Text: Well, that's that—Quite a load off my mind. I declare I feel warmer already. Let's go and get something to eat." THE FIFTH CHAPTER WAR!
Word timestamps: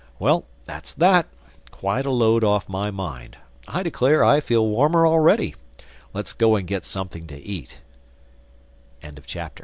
Well, 0.17 0.45
that's 0.65 0.95
that—Quite 0.95 2.07
a 2.07 2.11
load 2.11 2.43
off 2.43 2.67
my 2.67 2.89
mind. 2.89 3.37
I 3.67 3.83
declare 3.83 4.23
I 4.23 4.39
feel 4.39 4.65
warmer 4.67 5.05
already. 5.05 5.53
Let's 6.11 6.33
go 6.33 6.55
and 6.55 6.65
get 6.67 6.85
something 6.85 7.27
to 7.27 7.37
eat." 7.39 7.77
THE 9.03 9.11
FIFTH 9.11 9.27
CHAPTER 9.27 9.59
WAR! 9.59 9.59